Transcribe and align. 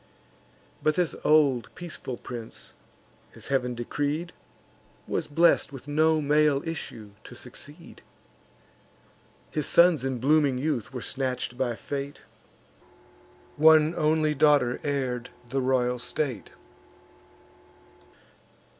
But 0.81 0.95
this 0.95 1.13
old 1.23 1.69
peaceful 1.75 2.17
prince, 2.17 2.73
as 3.35 3.45
Heav'n 3.45 3.75
decreed, 3.75 4.33
Was 5.07 5.27
blest 5.27 5.71
with 5.71 5.87
no 5.87 6.19
male 6.21 6.67
issue 6.67 7.11
to 7.23 7.35
succeed: 7.35 8.01
His 9.51 9.67
sons 9.67 10.03
in 10.03 10.17
blooming 10.17 10.57
youth 10.57 10.91
were 10.91 11.01
snatch'd 11.03 11.55
by 11.55 11.75
fate; 11.75 12.21
One 13.57 13.93
only 13.93 14.33
daughter 14.33 14.79
heir'd 14.83 15.29
the 15.51 15.61
royal 15.61 15.99
state. 15.99 16.49